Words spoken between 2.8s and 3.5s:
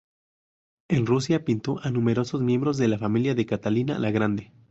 la familia de